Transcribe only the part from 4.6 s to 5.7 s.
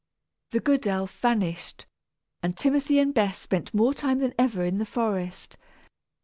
in the forest.